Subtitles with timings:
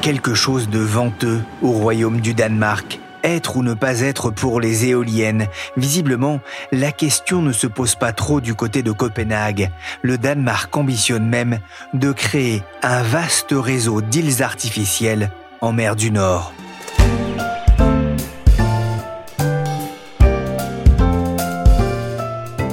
[0.00, 3.00] Quelque chose de venteux au royaume du Danemark.
[3.22, 5.46] Être ou ne pas être pour les éoliennes
[5.76, 6.40] Visiblement,
[6.72, 9.70] la question ne se pose pas trop du côté de Copenhague.
[10.00, 11.58] Le Danemark ambitionne même
[11.92, 16.52] de créer un vaste réseau d'îles artificielles en mer du Nord.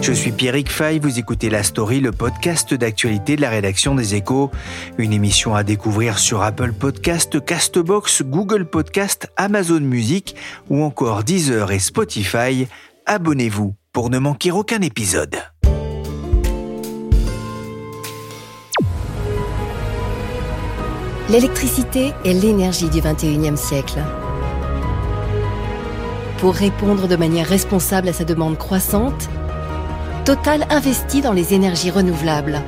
[0.08, 4.16] Je suis Pierrick Fay, vous écoutez La Story, le podcast d'actualité de la rédaction des
[4.16, 4.52] Échos.
[4.98, 10.34] Une émission à découvrir sur Apple Podcast, Castbox, Google Podcast, Amazon Music
[10.70, 12.68] ou encore Deezer et Spotify.
[13.06, 15.36] Abonnez-vous pour ne manquer aucun épisode.
[21.30, 24.00] L'électricité est l'énergie du 21e siècle.
[26.38, 29.28] Pour répondre de manière responsable à sa demande croissante,
[30.28, 32.62] Total investit dans les énergies renouvelables.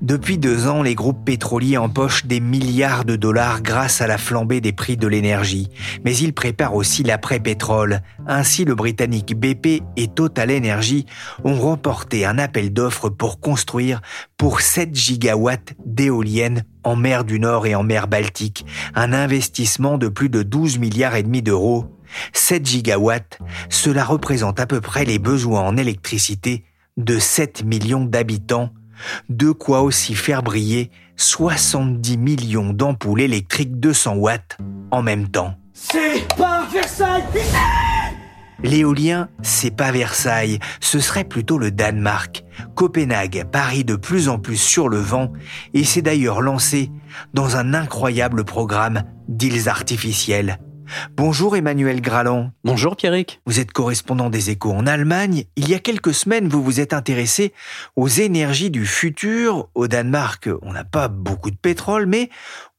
[0.00, 4.60] Depuis deux ans, les groupes pétroliers empochent des milliards de dollars grâce à la flambée
[4.60, 5.70] des prix de l'énergie.
[6.04, 8.00] Mais ils préparent aussi l'après-pétrole.
[8.28, 11.06] Ainsi, le britannique BP et Total Energy
[11.42, 14.00] ont remporté un appel d'offres pour construire
[14.36, 18.64] pour 7 gigawatts d'éoliennes en mer du Nord et en mer Baltique.
[18.94, 21.86] Un investissement de plus de 12 milliards et demi d'euros
[22.32, 26.64] 7 gigawatts, cela représente à peu près les besoins en électricité
[26.96, 28.70] de 7 millions d'habitants,
[29.28, 34.58] de quoi aussi faire briller 70 millions d'ampoules électriques de 100 watts
[34.90, 35.54] en même temps.
[35.72, 37.22] C'est pas Versailles
[38.62, 42.42] L'éolien, c'est pas Versailles, ce serait plutôt le Danemark.
[42.74, 45.30] Copenhague parie de plus en plus sur le vent
[45.74, 46.90] et s'est d'ailleurs lancé
[47.34, 50.58] dans un incroyable programme d'îles artificielles.
[51.16, 52.52] Bonjour Emmanuel Graland.
[52.64, 53.40] Bonjour Pierrick.
[53.46, 55.44] Vous êtes correspondant des échos en Allemagne.
[55.56, 57.52] Il y a quelques semaines, vous vous êtes intéressé
[57.96, 59.68] aux énergies du futur.
[59.74, 62.30] Au Danemark, on n'a pas beaucoup de pétrole, mais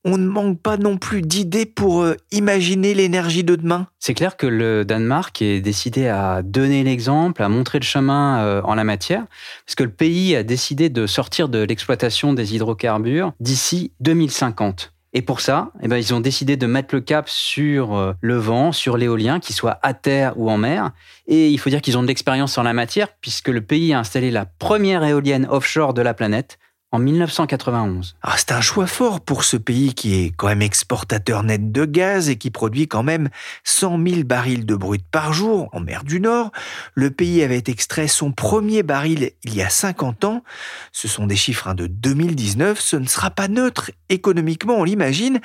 [0.05, 3.87] on ne manque pas non plus d'idées pour euh, imaginer l'énergie de demain.
[3.99, 8.61] C'est clair que le Danemark est décidé à donner l'exemple, à montrer le chemin euh,
[8.63, 9.25] en la matière,
[9.65, 14.93] parce que le pays a décidé de sortir de l'exploitation des hydrocarbures d'ici 2050.
[15.13, 18.37] Et pour ça, eh ben, ils ont décidé de mettre le cap sur euh, le
[18.37, 20.91] vent, sur l'éolien, qu'il soit à terre ou en mer.
[21.27, 23.99] Et il faut dire qu'ils ont de l'expérience en la matière, puisque le pays a
[23.99, 26.59] installé la première éolienne offshore de la planète
[26.97, 28.15] en 1991.
[28.23, 31.85] Ah, c'est un choix fort pour ce pays qui est quand même exportateur net de
[31.85, 33.29] gaz et qui produit quand même
[33.65, 36.51] 100 000 barils de brut par jour en mer du Nord.
[36.95, 40.43] Le pays avait extrait son premier baril il y a 50 ans.
[40.91, 42.79] Ce sont des chiffres hein, de 2019.
[42.79, 45.39] Ce ne sera pas neutre économiquement, on l'imagine.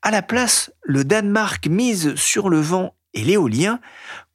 [0.00, 3.78] À la place, le Danemark mise sur le vent et l'éolien.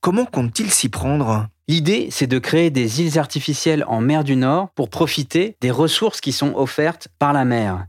[0.02, 1.48] Comment compte-t-il s'y prendre?
[1.70, 6.20] L'idée, c'est de créer des îles artificielles en mer du Nord pour profiter des ressources
[6.20, 7.86] qui sont offertes par la mer.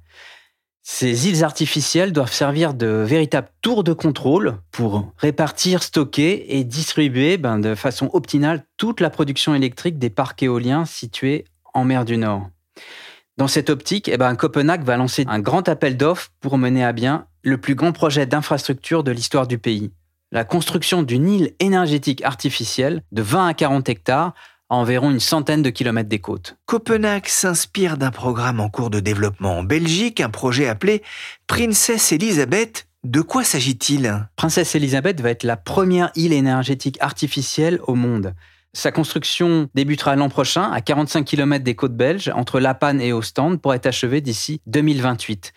[0.82, 7.38] Ces îles artificielles doivent servir de véritables tours de contrôle pour répartir, stocker et distribuer
[7.38, 12.18] ben, de façon optimale toute la production électrique des parcs éoliens situés en mer du
[12.18, 12.50] Nord.
[13.38, 16.92] Dans cette optique, eh ben, Copenhague va lancer un grand appel d'offres pour mener à
[16.92, 19.90] bien le plus grand projet d'infrastructure de l'histoire du pays
[20.32, 24.34] la construction d'une île énergétique artificielle de 20 à 40 hectares
[24.68, 26.56] à environ une centaine de kilomètres des côtes.
[26.66, 31.02] Copenhague s'inspire d'un programme en cours de développement en Belgique, un projet appelé
[31.48, 32.86] Princess Elizabeth.
[33.02, 34.28] De quoi s'agit-il?
[34.36, 38.34] Princesse Elizabeth va être la première île énergétique artificielle au monde.
[38.72, 43.12] Sa construction débutera l'an prochain à 45 km des côtes belges, entre La Panne et
[43.12, 45.52] Ostende, pour être achevée d'ici 2028.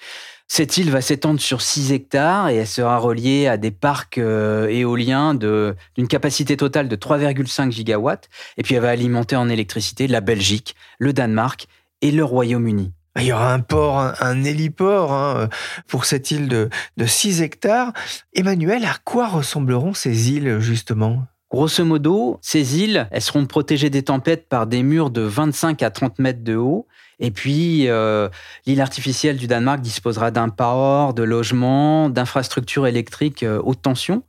[0.56, 4.68] Cette île va s'étendre sur 6 hectares et elle sera reliée à des parcs euh,
[4.68, 8.30] éoliens d'une capacité totale de 3,5 gigawatts.
[8.58, 11.66] Et puis elle va alimenter en électricité la Belgique, le Danemark
[12.04, 12.94] et le Royaume-Uni.
[13.18, 15.50] Il y aura un port, un, héliport hein,
[15.88, 17.92] pour cette île de, de 6 hectares.
[18.36, 21.26] Emmanuel, à quoi ressembleront ces îles justement?
[21.50, 25.90] Grosso modo, ces îles, elles seront protégées des tempêtes par des murs de 25 à
[25.90, 26.86] 30 mètres de haut.
[27.20, 28.30] Et puis, euh,
[28.66, 34.24] l'île artificielle du Danemark disposera d'un port, de logements, d'infrastructures électriques euh, haute tension.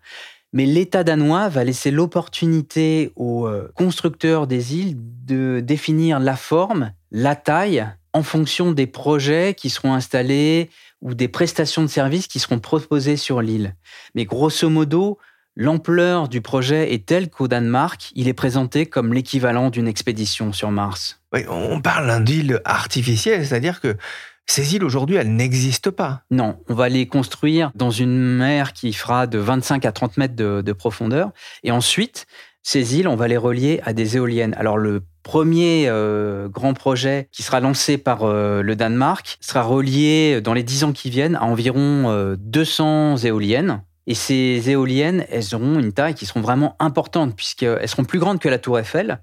[0.53, 6.93] Mais l'État danois va laisser l'opportunité aux euh, constructeurs des îles de définir la forme,
[7.11, 10.71] la taille, en fonction des projets qui seront installés
[11.03, 13.75] ou des prestations de services qui seront proposées sur l'île.
[14.15, 15.19] Mais grosso modo,
[15.57, 20.71] l'ampleur du projet est telle qu'au Danemark, il est présenté comme l'équivalent d'une expédition sur
[20.71, 21.21] Mars.
[21.33, 23.97] Oui, on parle d'île artificielle, c'est-à-dire que
[24.47, 26.23] ces îles aujourd'hui, elles n'existent pas.
[26.31, 30.37] Non, on va les construire dans une mer qui fera de 25 à 30 mètres
[30.37, 31.31] de, profondeur.
[31.63, 32.27] Et ensuite,
[32.63, 34.55] ces îles, on va les relier à des éoliennes.
[34.59, 40.43] Alors le premier euh, grand projet qui sera lancé par euh, le Danemark sera relié
[40.43, 43.83] dans les 10 ans qui viennent à environ 200 euh, éoliennes.
[44.07, 48.39] Et ces éoliennes, elles auront une taille qui seront vraiment importantes puisqu'elles seront plus grandes
[48.39, 49.21] que la tour Eiffel.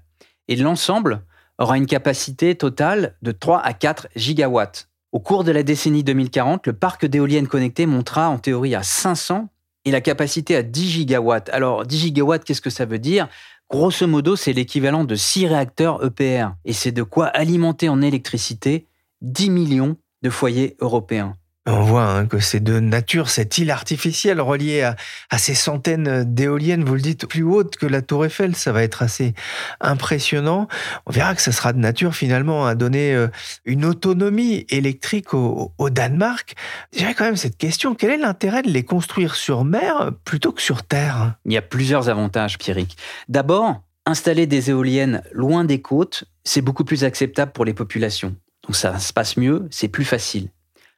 [0.48, 1.22] Et l'ensemble
[1.58, 4.88] aura une capacité totale de 3 à 4 gigawatts.
[5.12, 9.48] Au cours de la décennie 2040, le parc d'éoliennes connectées montera en théorie à 500
[9.84, 11.50] et la capacité à 10 gigawatts.
[11.50, 13.28] Alors 10 gigawatts, qu'est-ce que ça veut dire?
[13.70, 18.86] Grosso modo, c'est l'équivalent de 6 réacteurs EPR et c'est de quoi alimenter en électricité
[19.20, 21.36] 10 millions de foyers européens.
[21.64, 26.82] On voit hein, que c'est de nature, cette île artificielle reliée à, ces centaines d'éoliennes,
[26.82, 29.32] vous le dites, plus hautes que la tour Eiffel, ça va être assez
[29.80, 30.66] impressionnant.
[31.06, 33.28] On verra que ça sera de nature finalement à donner euh,
[33.64, 36.56] une autonomie électrique au, Danemark.
[36.92, 40.62] J'ai quand même cette question, quel est l'intérêt de les construire sur mer plutôt que
[40.62, 41.36] sur terre?
[41.44, 42.96] Il y a plusieurs avantages, Pierrick.
[43.28, 48.34] D'abord, installer des éoliennes loin des côtes, c'est beaucoup plus acceptable pour les populations.
[48.66, 50.48] Donc ça se passe mieux, c'est plus facile.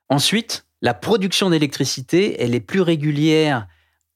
[0.09, 3.67] Ensuite, la production d'électricité, elle est plus régulière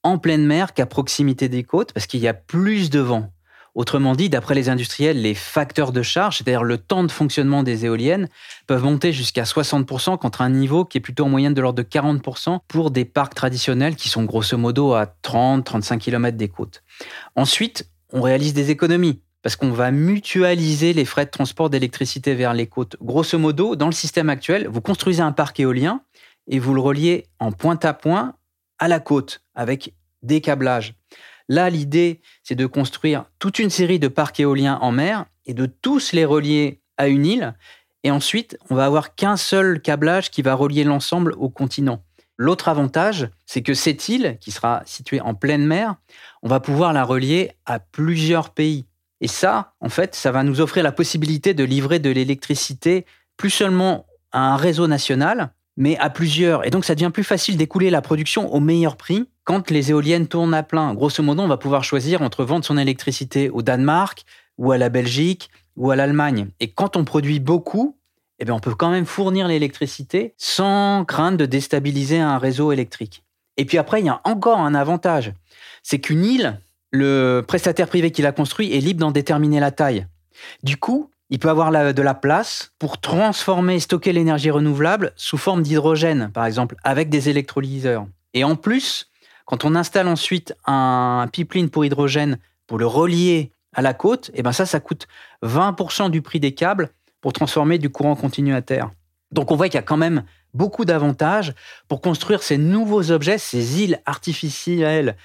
[0.03, 3.33] en pleine mer qu'à proximité des côtes parce qu'il y a plus de vent.
[3.75, 7.85] Autrement dit, d'après les industriels, les facteurs de charge, c'est-à-dire le temps de fonctionnement des
[7.85, 8.29] éoliennes,
[8.67, 11.89] peuvent monter jusqu'à 60% contre un niveau qui est plutôt en moyenne de l'ordre de
[11.89, 16.83] 40% pour des parcs traditionnels qui sont grosso modo à 30-35 km des côtes.
[17.37, 22.55] Ensuite, on réalise des économies parce qu'on va mutualiser les frais de transport d'électricité vers
[22.55, 22.97] les côtes.
[23.01, 26.03] Grosso modo, dans le système actuel, vous construisez un parc éolien
[26.49, 28.35] et vous le reliez en point à point
[28.79, 30.95] à la côte avec des câblages.
[31.49, 35.67] Là, l'idée, c'est de construire toute une série de parcs éoliens en mer et de
[35.67, 37.55] tous les relier à une île.
[38.05, 42.03] Et ensuite, on va avoir qu'un seul câblage qui va relier l'ensemble au continent.
[42.37, 45.97] L'autre avantage, c'est que cette île, qui sera située en pleine mer,
[46.43, 48.87] on va pouvoir la relier à plusieurs pays.
[49.21, 53.05] Et ça, en fait, ça va nous offrir la possibilité de livrer de l'électricité
[53.37, 56.67] plus seulement à un réseau national, mais à plusieurs.
[56.67, 60.27] Et donc, ça devient plus facile d'écouler la production au meilleur prix quand les éoliennes
[60.27, 60.95] tournent à plein.
[60.95, 64.25] Grosso modo, on va pouvoir choisir entre vendre son électricité au Danemark
[64.59, 66.49] ou à la Belgique ou à l'Allemagne.
[66.61, 67.97] Et quand on produit beaucoup,
[68.41, 73.25] eh bien, on peut quand même fournir l'électricité sans crainte de déstabiliser un réseau électrique.
[73.57, 75.33] Et puis après, il y a encore un avantage.
[75.83, 80.07] C'est qu'une île, le prestataire privé qui l'a construit est libre d'en déterminer la taille.
[80.63, 85.37] Du coup, il peut avoir de la place pour transformer et stocker l'énergie renouvelable sous
[85.37, 88.07] forme d'hydrogène, par exemple, avec des électrolyseurs.
[88.33, 89.11] Et en plus,
[89.45, 94.41] quand on installe ensuite un pipeline pour hydrogène pour le relier à la côte, et
[94.41, 95.07] eh ben ça, ça coûte
[95.43, 96.91] 20% du prix des câbles
[97.21, 98.91] pour transformer du courant continu à terre.
[99.31, 100.25] Donc on voit qu'il y a quand même
[100.55, 101.55] beaucoup d'avantages
[101.89, 105.17] pour construire ces nouveaux objets, ces îles artificielles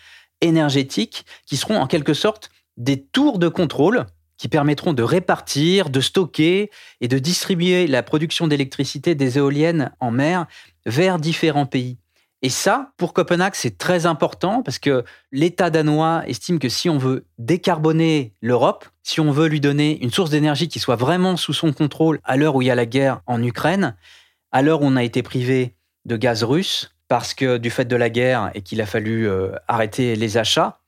[0.43, 4.05] énergétiques qui seront en quelque sorte des tours de contrôle
[4.37, 6.69] qui permettront de répartir, de stocker
[7.01, 10.47] et de distribuer la production d'électricité des éoliennes en mer
[10.85, 11.97] vers différents pays.
[12.41, 16.97] Et ça, pour Copenhague, c'est très important parce que l'État danois estime que si on
[16.97, 21.53] veut décarboner l'Europe, si on veut lui donner une source d'énergie qui soit vraiment sous
[21.53, 23.95] son contrôle à l'heure où il y a la guerre en Ukraine,
[24.51, 27.95] à l'heure où on a été privé de gaz russe, parce que du fait de
[27.95, 30.79] la guerre et qu'il a fallu euh, arrêter les achats,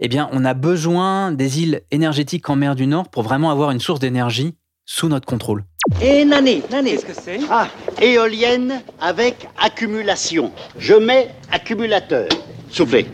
[0.00, 3.70] eh bien, on a besoin des îles énergétiques en mer du Nord pour vraiment avoir
[3.70, 4.54] une source d'énergie
[4.86, 5.62] sous notre contrôle.
[6.00, 6.92] Et Nané, Nané.
[6.92, 7.38] Qu'est-ce que c'est?
[7.50, 7.68] Ah,
[8.00, 10.52] éolienne avec accumulation.
[10.78, 12.28] Je mets accumulateur.
[12.70, 13.06] Soufflez.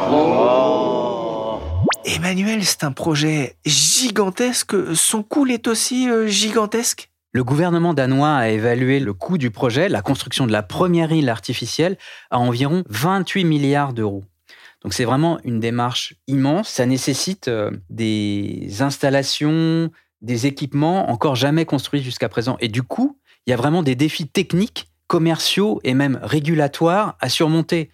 [0.00, 1.58] Oh.
[2.06, 4.74] Emmanuel, c'est un projet gigantesque.
[4.94, 7.10] Son coût est aussi euh, gigantesque?
[7.34, 11.28] Le gouvernement danois a évalué le coût du projet, la construction de la première île
[11.28, 11.98] artificielle,
[12.30, 14.22] à environ 28 milliards d'euros.
[14.82, 16.68] Donc c'est vraiment une démarche immense.
[16.68, 22.56] Ça nécessite euh, des installations, des équipements encore jamais construits jusqu'à présent.
[22.60, 27.28] Et du coup, il y a vraiment des défis techniques, commerciaux et même régulatoires à
[27.28, 27.90] surmonter.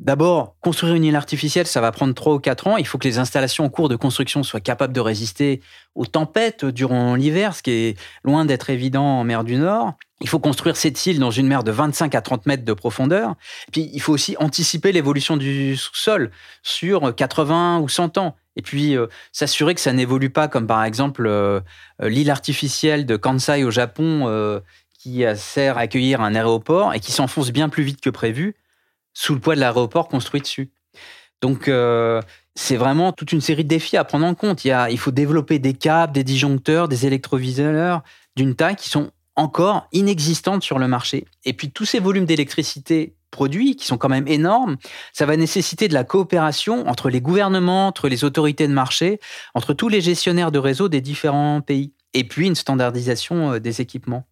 [0.00, 2.76] D'abord, construire une île artificielle, ça va prendre 3 ou 4 ans.
[2.76, 5.60] Il faut que les installations en cours de construction soient capables de résister
[5.94, 9.94] aux tempêtes durant l'hiver, ce qui est loin d'être évident en mer du Nord.
[10.20, 13.36] Il faut construire cette île dans une mer de 25 à 30 mètres de profondeur.
[13.70, 16.32] Puis, il faut aussi anticiper l'évolution du sol
[16.64, 18.34] sur 80 ou 100 ans.
[18.56, 21.60] Et puis, euh, s'assurer que ça n'évolue pas comme par exemple euh,
[22.00, 24.58] l'île artificielle de Kansai au Japon euh,
[24.98, 28.56] qui sert à accueillir un aéroport et qui s'enfonce bien plus vite que prévu
[29.14, 30.70] sous le poids de l'aéroport construit dessus.
[31.40, 32.20] Donc, euh,
[32.54, 34.64] c'est vraiment toute une série de défis à prendre en compte.
[34.64, 38.02] Il, il faut développer des câbles, des disjoncteurs, des électroviseurs
[38.36, 41.26] d'une taille qui sont encore inexistantes sur le marché.
[41.44, 44.76] Et puis, tous ces volumes d'électricité produits, qui sont quand même énormes,
[45.12, 49.18] ça va nécessiter de la coopération entre les gouvernements, entre les autorités de marché,
[49.54, 51.92] entre tous les gestionnaires de réseaux des différents pays.
[52.14, 54.24] Et puis, une standardisation euh, des équipements.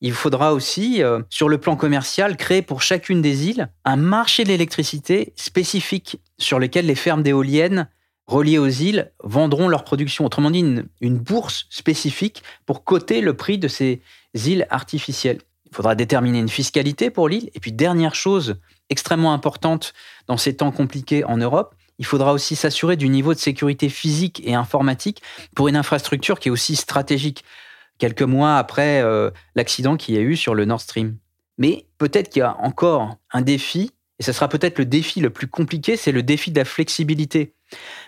[0.00, 4.44] Il faudra aussi, euh, sur le plan commercial, créer pour chacune des îles un marché
[4.44, 7.88] de l'électricité spécifique sur lequel les fermes d'éoliennes
[8.26, 10.26] reliées aux îles vendront leur production.
[10.26, 10.60] Autrement dit,
[11.00, 14.02] une, bourse spécifique pour coter le prix de ces
[14.34, 15.38] îles artificielles.
[15.70, 17.50] Il faudra déterminer une fiscalité pour l'île.
[17.54, 18.56] Et puis, dernière chose
[18.90, 19.94] extrêmement importante
[20.26, 24.42] dans ces temps compliqués en Europe, il faudra aussi s'assurer du niveau de sécurité physique
[24.44, 25.22] et informatique
[25.54, 27.42] pour une infrastructure qui est aussi stratégique
[27.98, 31.16] quelques mois après euh, l'accident qu'il y a eu sur le Nord Stream.
[31.58, 35.30] Mais peut-être qu'il y a encore un défi, et ce sera peut-être le défi le
[35.30, 37.54] plus compliqué, c'est le défi de la flexibilité.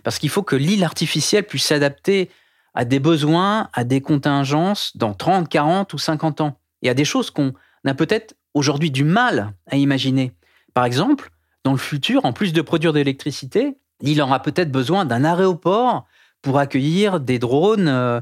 [0.05, 2.31] Parce qu'il faut que l'île artificielle puisse s'adapter
[2.75, 6.59] à des besoins, à des contingences dans 30, 40 ou 50 ans.
[6.83, 7.55] Et à des choses qu'on
[7.85, 10.33] a peut-être aujourd'hui du mal à imaginer.
[10.75, 11.31] Par exemple,
[11.65, 16.07] dans le futur, en plus de produire de l'électricité, l'île aura peut-être besoin d'un aéroport
[16.41, 18.21] pour accueillir des drones euh,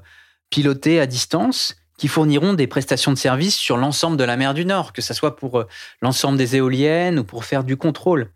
[0.50, 4.64] pilotés à distance qui fourniront des prestations de services sur l'ensemble de la mer du
[4.64, 5.66] Nord, que ce soit pour euh,
[6.02, 8.30] l'ensemble des éoliennes ou pour faire du contrôle.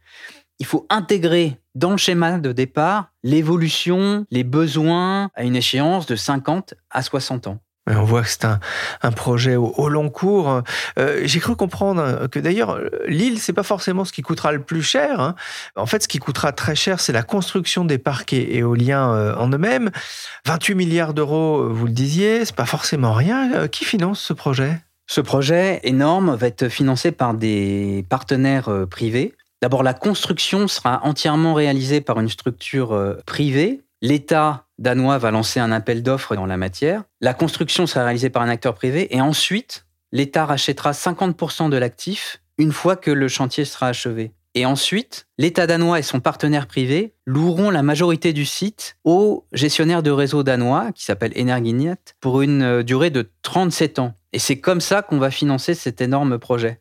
[0.58, 6.16] Il faut intégrer dans le schéma de départ l'évolution, les besoins à une échéance de
[6.16, 7.60] 50 à 60 ans.
[7.96, 10.62] On voit que c'est un, projet au, long cours.
[10.98, 14.82] Euh, j'ai cru comprendre que d'ailleurs, l'île, c'est pas forcément ce qui coûtera le plus
[14.82, 15.20] cher.
[15.20, 15.34] Hein.
[15.76, 19.48] En fait, ce qui coûtera très cher, c'est la construction des parcs éoliens euh, en
[19.48, 19.90] eux-mêmes.
[20.46, 23.52] 28 milliards d'euros, vous le disiez, c'est pas forcément rien.
[23.54, 24.80] Euh, qui finance ce projet?
[25.06, 29.34] Ce projet énorme va être financé par des partenaires privés.
[29.60, 33.80] D'abord, la construction sera entièrement réalisée par une structure privée.
[34.02, 37.04] L'État danois va lancer un appel d'offres dans la matière.
[37.20, 42.40] La construction sera réalisée par un acteur privé et ensuite, l'État rachètera 50% de l'actif
[42.56, 44.32] une fois que le chantier sera achevé.
[44.54, 50.02] Et ensuite, l'État danois et son partenaire privé loueront la majorité du site au gestionnaire
[50.02, 54.14] de réseau danois, qui s'appelle Energinet, pour une euh, durée de 37 ans.
[54.32, 56.80] Et c'est comme ça qu'on va financer cet énorme projet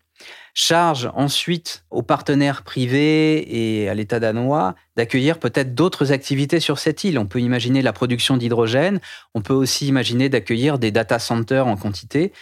[0.54, 7.04] charge ensuite aux partenaires privés et à l'État danois d'accueillir peut-être d'autres activités sur cette
[7.04, 7.18] île.
[7.18, 9.00] On peut imaginer la production d'hydrogène,
[9.34, 12.34] on peut aussi imaginer d'accueillir des data centers en quantité,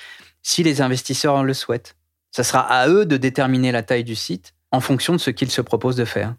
[0.42, 1.96] si les investisseurs le souhaitent.
[2.32, 5.52] Ça sera à eux de déterminer la taille du site en fonction de ce qu'ils
[5.52, 6.36] se proposent de faire.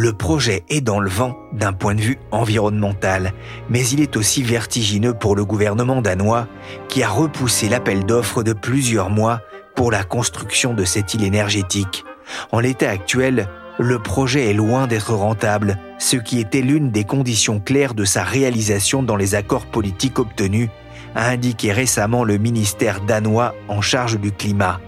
[0.00, 3.32] Le projet est dans le vent d'un point de vue environnemental,
[3.68, 6.46] mais il est aussi vertigineux pour le gouvernement danois
[6.88, 9.40] qui a repoussé l'appel d'offres de plusieurs mois
[9.74, 12.04] pour la construction de cette île énergétique.
[12.52, 13.48] En l'état actuel,
[13.80, 18.22] le projet est loin d'être rentable, ce qui était l'une des conditions claires de sa
[18.22, 20.68] réalisation dans les accords politiques obtenus,
[21.16, 24.78] a indiqué récemment le ministère danois en charge du climat.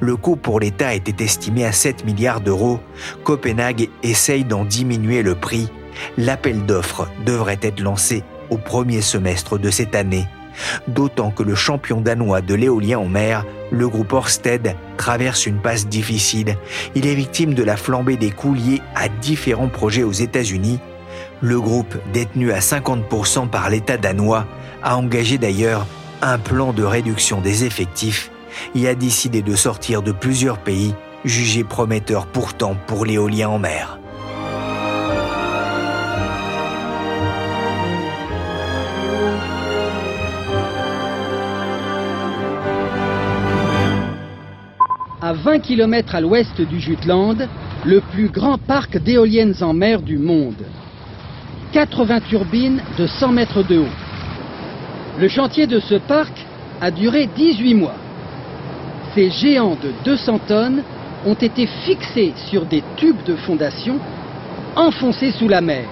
[0.00, 2.80] Le coût pour l'État était estimé à 7 milliards d'euros.
[3.24, 5.70] Copenhague essaye d'en diminuer le prix.
[6.16, 10.26] L'appel d'offres devrait être lancé au premier semestre de cette année.
[10.88, 15.86] D'autant que le champion danois de l'éolien en mer, le groupe Orsted, traverse une passe
[15.86, 16.56] difficile.
[16.94, 20.78] Il est victime de la flambée des coûts liés à différents projets aux États-Unis.
[21.40, 24.46] Le groupe, détenu à 50% par l'État danois,
[24.82, 25.86] a engagé d'ailleurs
[26.20, 28.31] un plan de réduction des effectifs
[28.74, 30.94] et a décidé de sortir de plusieurs pays
[31.24, 33.98] jugés prometteurs pourtant pour l'éolien en mer.
[45.20, 47.48] À 20 km à l'ouest du Jutland,
[47.84, 50.66] le plus grand parc d'éoliennes en mer du monde.
[51.72, 53.94] 80 turbines de 100 mètres de haut.
[55.20, 56.32] Le chantier de ce parc
[56.80, 58.01] a duré 18 mois.
[59.14, 60.82] Ces géants de 200 tonnes
[61.26, 64.00] ont été fixés sur des tubes de fondation
[64.74, 65.86] enfoncés sous la mer.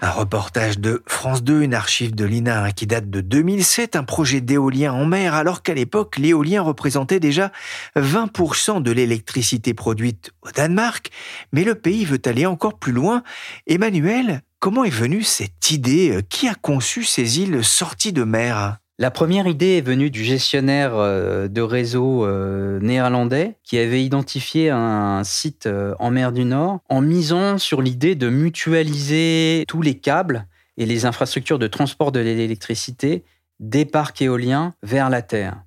[0.00, 4.02] Un reportage de France 2, une archive de l'INA hein, qui date de 2007, un
[4.02, 7.52] projet d'éolien en mer, alors qu'à l'époque, l'éolien représentait déjà
[7.96, 11.10] 20% de l'électricité produite au Danemark.
[11.52, 13.22] Mais le pays veut aller encore plus loin.
[13.68, 16.20] Emmanuel, comment est venue cette idée?
[16.28, 18.78] Qui a conçu ces îles sorties de mer?
[18.98, 24.70] La première idée est venue du gestionnaire euh, de réseau euh, néerlandais qui avait identifié
[24.70, 29.98] un site euh, en mer du Nord en misant sur l'idée de mutualiser tous les
[29.98, 30.46] câbles
[30.76, 33.24] et les infrastructures de transport de l'électricité
[33.58, 35.60] des parcs éoliens vers la Terre.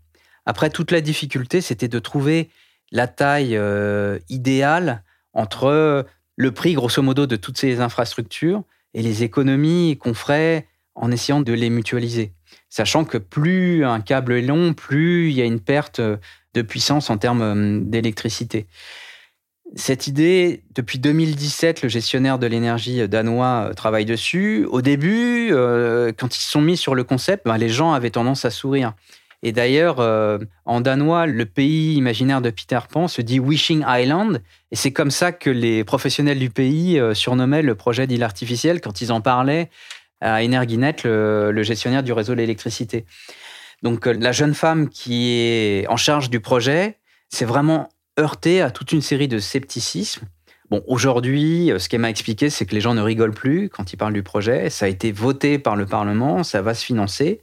[0.46, 2.50] Après, toute la difficulté, c'était de trouver
[2.94, 3.60] la taille
[4.30, 5.04] idéale
[5.34, 6.06] entre
[6.36, 11.42] le prix, grosso modo, de toutes ces infrastructures et les économies qu'on ferait en essayant
[11.42, 12.34] de les mutualiser
[12.70, 16.02] sachant que plus un câble est long, plus il y a une perte
[16.54, 18.68] de puissance en termes euh, d'électricité.
[19.76, 24.66] Cette idée, depuis 2017, le gestionnaire de l'énergie danois euh, travaille dessus.
[24.70, 28.10] Au début, euh, quand ils se sont mis sur le concept, ben, les gens avaient
[28.10, 28.94] tendance à sourire.
[29.44, 30.00] Et d'ailleurs,
[30.66, 34.42] en danois, le pays imaginaire de Peter Pan se dit Wishing Island.
[34.72, 39.00] Et c'est comme ça que les professionnels du pays surnommaient le projet d'île artificielle quand
[39.00, 39.70] ils en parlaient
[40.22, 43.06] à Energinet, le, gestionnaire du réseau de l'électricité.
[43.84, 46.98] Donc euh, la jeune femme qui est en charge du projet
[47.30, 50.26] s'est vraiment heurtée à toute une série de scepticisme.
[50.70, 53.94] Bon, aujourd'hui, euh, ce qu'elle m'a expliqué, c'est que les gens ne rigolent plus quand
[53.94, 54.70] ils parlent du projet.
[54.70, 57.42] Ça a été voté par le Parlement, ça va se financer.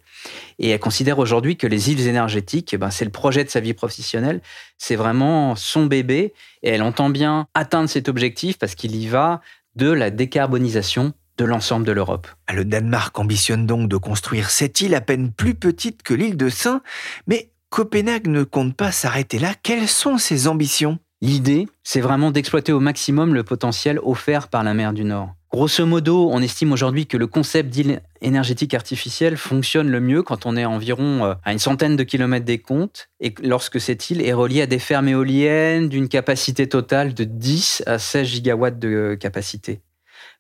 [0.59, 3.61] Et elle considère aujourd'hui que les îles énergétiques, eh ben, c'est le projet de sa
[3.61, 4.41] vie professionnelle,
[4.79, 6.33] c'est vraiment son bébé.
[6.63, 9.41] Et elle entend bien atteindre cet objectif parce qu'il y va
[9.75, 12.29] de la décarbonisation de l'ensemble de l'Europe.
[12.53, 16.49] Le Danemark ambitionne donc de construire cette île à peine plus petite que l'île de
[16.49, 16.83] Saint,
[17.27, 19.55] mais Copenhague ne compte pas s'arrêter là.
[19.63, 20.99] Quelles sont ses ambitions?
[21.21, 25.35] L'idée, c'est vraiment d'exploiter au maximum le potentiel offert par la mer du Nord.
[25.51, 30.47] Grosso modo, on estime aujourd'hui que le concept d'île énergétique artificielle fonctionne le mieux quand
[30.47, 34.21] on est environ euh, à une centaine de kilomètres des côtes et lorsque cette île
[34.21, 39.17] est reliée à des fermes éoliennes d'une capacité totale de 10 à 16 gigawatts de
[39.19, 39.81] capacité.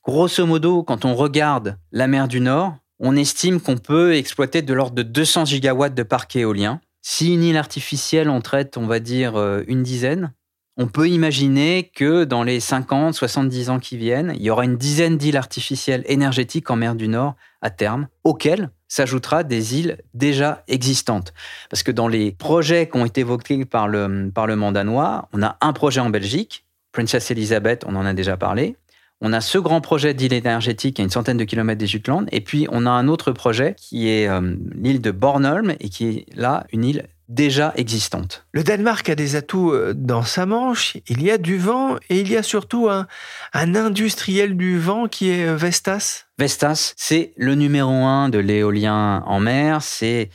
[0.06, 4.74] Grosso modo, quand on regarde la mer du Nord, on estime qu'on peut exploiter de
[4.74, 6.82] l'ordre de 200 gigawatts de parcs éoliens.
[7.00, 10.34] Si une île artificielle en traite, on va dire, euh, une dizaine,
[10.76, 14.76] on peut imaginer que dans les 50, 70 ans qui viennent, il y aura une
[14.76, 20.64] dizaine d'îles artificielles énergétiques en mer du Nord à terme, auxquelles s'ajoutera des îles déjà
[20.68, 21.32] existantes.
[21.70, 25.56] Parce que dans les projets qui ont été évoqués par le Parlement danois, on a
[25.62, 28.76] un projet en Belgique, Princess Elizabeth, on en a déjà parlé.
[29.20, 32.40] On a ce grand projet d'île énergétique à une centaine de kilomètres des Jutland, et
[32.40, 36.26] puis on a un autre projet qui est euh, l'île de Bornholm, et qui est
[36.34, 38.44] là une île déjà existante.
[38.52, 42.20] Le Danemark a des atouts euh, dans sa manche, il y a du vent, et
[42.20, 43.06] il y a surtout un,
[43.52, 46.26] industriel du vent qui est euh, Vestas.
[46.38, 50.28] Vestas, c'est le numéro un de l'éolien en mer, c'est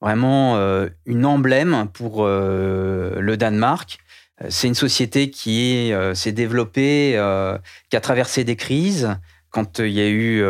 [0.00, 0.58] vraiment
[1.06, 3.98] une emblème pour le Danemark.
[4.42, 7.58] Euh, c'est une société qui euh, s'est développée, euh,
[7.90, 9.16] qui a traversé des crises
[9.50, 10.44] quand il y a eu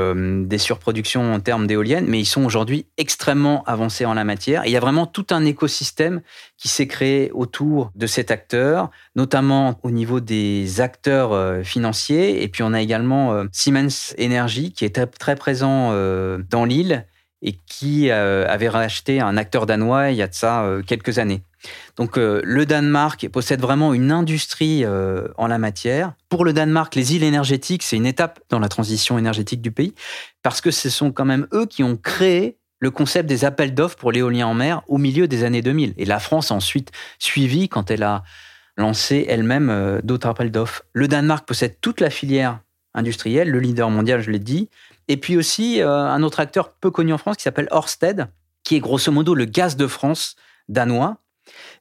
[0.47, 4.65] des surproductions en termes d'éoliennes, mais ils sont aujourd'hui extrêmement avancés en la matière.
[4.65, 6.23] Et il y a vraiment tout un écosystème
[6.57, 12.43] qui s'est créé autour de cet acteur, notamment au niveau des acteurs financiers.
[12.43, 15.93] Et puis on a également Siemens Energy qui est très présent
[16.51, 17.07] dans l'île
[17.43, 21.45] et qui avait racheté un acteur danois il y a de ça quelques années.
[21.97, 26.13] Donc euh, le Danemark possède vraiment une industrie euh, en la matière.
[26.29, 29.95] Pour le Danemark, les îles énergétiques, c'est une étape dans la transition énergétique du pays,
[30.43, 33.97] parce que ce sont quand même eux qui ont créé le concept des appels d'offres
[33.97, 35.95] pour l'éolien en mer au milieu des années 2000.
[35.97, 38.23] Et la France a ensuite suivi quand elle a
[38.77, 40.83] lancé elle-même euh, d'autres appels d'offres.
[40.93, 42.61] Le Danemark possède toute la filière
[42.93, 44.69] industrielle, le leader mondial, je l'ai dit,
[45.09, 48.27] et puis aussi un autre acteur peu connu en France qui s'appelle Ørsted,
[48.67, 50.35] qui est grosso modo le gaz de France
[50.69, 51.19] danois,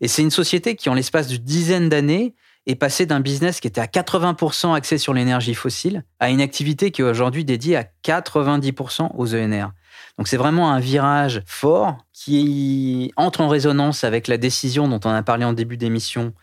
[0.02, 2.36] et c'est une société qui, en l'espace d'une dizaine d'années,
[2.68, 6.92] est passée d'un business qui était à 80% axé sur l'énergie fossile à une activité
[6.92, 9.72] qui est aujourd'hui dédiée à 90% aux ENR.
[10.18, 15.10] Donc c'est vraiment un virage fort qui entre en résonance avec la décision dont on
[15.10, 16.34] a parlé en début d'émission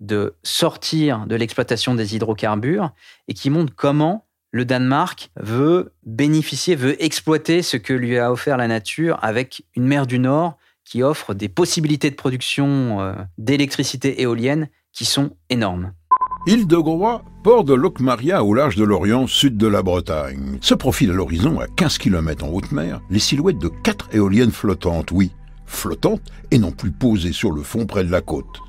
[0.00, 2.90] de sortir de l'exploitation des hydrocarbures
[3.28, 8.56] et qui montre comment le Danemark veut bénéficier, veut exploiter ce que lui a offert
[8.56, 10.56] la nature avec une mer du Nord
[10.90, 15.92] qui offre des possibilités de production euh, d'électricité éolienne qui sont énormes.
[16.46, 20.58] Île de Groix, port de Locmaria au large de l'Orient, sud de la Bretagne.
[20.60, 24.50] Se profilent à l'horizon, à 15 km en haute mer, les silhouettes de quatre éoliennes
[24.50, 25.30] flottantes, oui,
[25.64, 28.60] flottantes et non plus posées sur le fond près de la côte.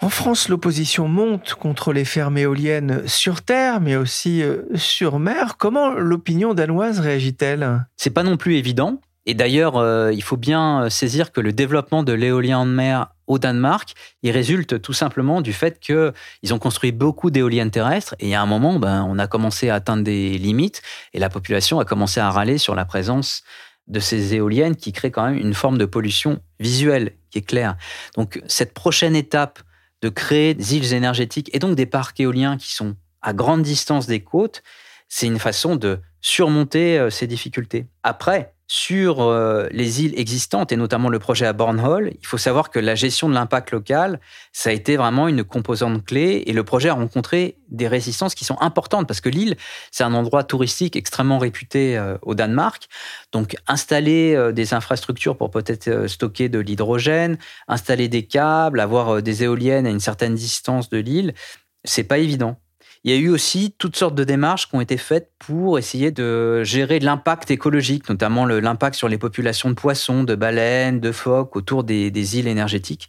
[0.00, 5.56] En France, l'opposition monte contre les fermes éoliennes sur terre, mais aussi euh, sur mer.
[5.58, 7.86] Comment l'opinion danoise réagit-elle?
[7.96, 9.00] C'est pas non plus évident.
[9.28, 13.08] Et d'ailleurs, euh, il faut bien euh, saisir que le développement de l'éolien en mer
[13.26, 18.34] au Danemark, il résulte tout simplement du fait qu'ils ont construit beaucoup d'éoliennes terrestres et
[18.34, 20.80] à un moment, ben, on a commencé à atteindre des limites
[21.12, 23.42] et la population a commencé à râler sur la présence
[23.86, 27.76] de ces éoliennes qui créent quand même une forme de pollution visuelle qui est claire.
[28.16, 29.58] Donc cette prochaine étape
[30.00, 34.06] de créer des îles énergétiques et donc des parcs éoliens qui sont à grande distance
[34.06, 34.62] des côtes,
[35.06, 37.88] c'est une façon de surmonter euh, ces difficultés.
[38.02, 42.68] Après, sur euh, les îles existantes et notamment le projet à Bornholm, il faut savoir
[42.68, 44.20] que la gestion de l'impact local,
[44.52, 48.44] ça a été vraiment une composante clé et le projet a rencontré des résistances qui
[48.44, 49.56] sont importantes parce que l'île,
[49.90, 52.88] c'est un endroit touristique extrêmement réputé euh, au Danemark.
[53.32, 59.86] Donc installer des infrastructures pour peut-être stocker de l'hydrogène, installer des câbles, avoir des éoliennes
[59.86, 61.34] à une certaine distance de l'île,
[61.84, 62.60] c'est pas évident.
[63.04, 66.10] Il y a eu aussi toutes sortes de démarches qui ont été faites pour essayer
[66.10, 71.56] de gérer l'impact écologique, notamment l'impact sur les populations de poissons, de baleines, de phoques
[71.56, 73.08] autour des, îles énergétiques.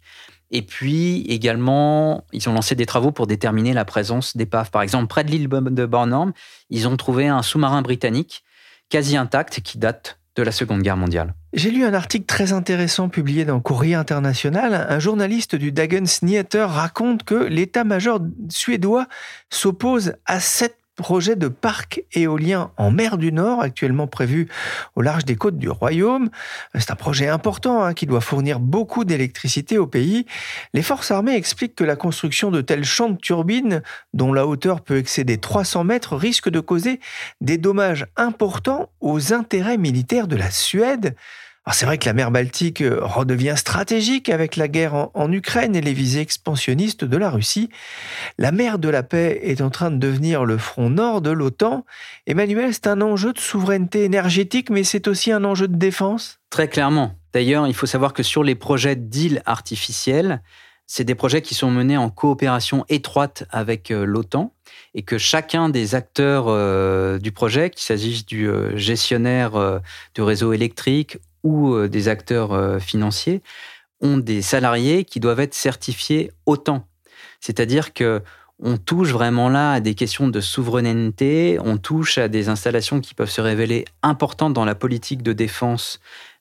[0.52, 4.70] Et puis également, ils ont lancé des travaux pour déterminer la présence d'épaves.
[4.70, 6.32] Par exemple, près de l'île de Bornholm,
[6.70, 8.42] ils ont trouvé un sous-marin britannique
[8.88, 11.34] quasi intact qui date de la Seconde Guerre mondiale.
[11.52, 14.86] J'ai lu un article très intéressant publié dans Courrier International.
[14.88, 19.08] Un journaliste du Dagens Nyheter raconte que l'état-major suédois
[19.50, 24.48] s'oppose à cette projet de parc éolien en mer du Nord, actuellement prévu
[24.96, 26.30] au large des côtes du Royaume.
[26.74, 30.26] C'est un projet important hein, qui doit fournir beaucoup d'électricité au pays.
[30.74, 33.82] Les forces armées expliquent que la construction de tels champs de turbines,
[34.14, 37.00] dont la hauteur peut excéder 300 mètres, risque de causer
[37.40, 41.16] des dommages importants aux intérêts militaires de la Suède
[41.72, 45.80] c'est vrai que la mer Baltique euh, redevient stratégique avec la guerre en, Ukraine et
[45.80, 47.68] les visées expansionnistes de la Russie.
[48.38, 51.84] La mer de la paix est en train de devenir le front nord de l'OTAN.
[52.26, 56.40] Emmanuel, c'est un enjeu de souveraineté énergétique, mais c'est aussi un enjeu de défense?
[56.48, 57.14] Très clairement.
[57.32, 60.42] D'ailleurs, il faut savoir que sur les projets d'îles artificielles,
[60.86, 64.52] c'est des projets qui sont menés en coopération étroite avec euh, l'OTAN
[64.94, 69.80] et que chacun des acteurs euh, du projet, qu'il s'agisse du gestionnaire
[70.14, 73.42] du réseau électrique ou euh, des acteurs euh, financiers
[74.00, 76.86] ont des salariés qui doivent être certifiés autant.
[77.40, 78.22] C'est-à-dire que
[78.62, 83.14] on touche vraiment là à des questions de souveraineté, on touche à des installations qui
[83.14, 85.98] peuvent se révéler importantes dans la politique de défense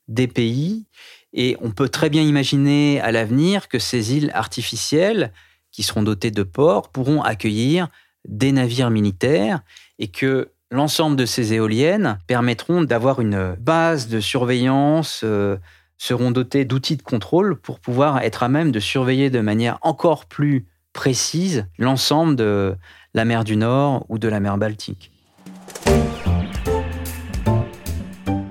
[0.09, 0.85] des pays,
[1.31, 5.31] et on peut très bien imaginer à l'avenir que ces îles artificielles,
[5.71, 7.87] qui seront dotées de ports, pourront accueillir
[8.27, 9.61] des navires militaires,
[9.97, 15.57] et que L'ensemble de ces éoliennes permettront d'avoir une base de surveillance, euh,
[15.97, 20.27] seront dotées d'outils de contrôle pour pouvoir être à même de surveiller de manière encore
[20.27, 22.75] plus précise l'ensemble de
[23.15, 25.11] la mer du Nord ou de la mer Baltique.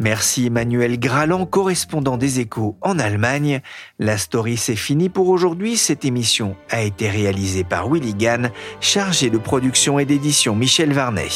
[0.00, 3.60] Merci Emmanuel Graland, correspondant des échos en Allemagne.
[4.00, 5.76] La story c'est fini pour aujourd'hui.
[5.76, 8.50] Cette émission a été réalisée par Willy Gann,
[8.80, 11.28] chargé de production et d'édition Michel Varnet.